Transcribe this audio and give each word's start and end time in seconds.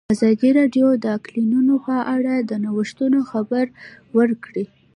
ازادي 0.15 0.49
راډیو 0.59 0.87
د 1.03 1.05
اقلیتونه 1.17 1.73
په 1.85 1.95
اړه 2.15 2.33
د 2.49 2.51
نوښتونو 2.63 3.19
خبر 3.31 3.65
ورکړی. 4.17 4.65